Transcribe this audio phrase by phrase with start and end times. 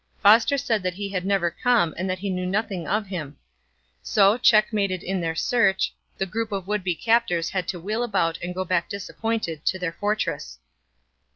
[0.23, 3.37] Foster said that he had never come and that he knew nothing of him.
[4.01, 8.39] So, checkmated in their search, the group of would be captors had to wheel about
[8.41, 10.57] and go back disappointed to their fortress.